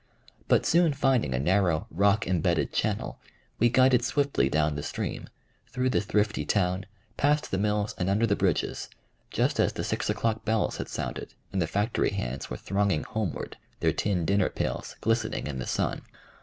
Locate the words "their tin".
13.79-14.25